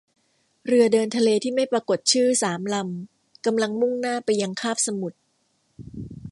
[0.65, 5.17] เรือเดินทะเลที่ไม่ปรากฏชื่อสามลำกำลังมุ่งหน้าไปยังคาบสมุทร